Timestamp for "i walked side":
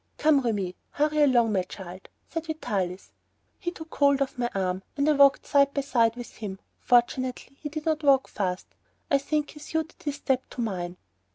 5.07-5.75